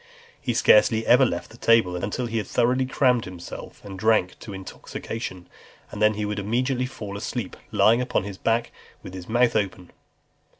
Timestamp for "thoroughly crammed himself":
2.47-3.85